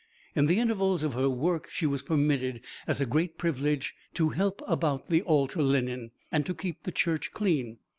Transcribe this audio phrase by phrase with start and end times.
[0.35, 4.63] In the intervals of her work she was permitted as a great privilege to help
[4.67, 7.77] about the altar linen, and keep the church clean.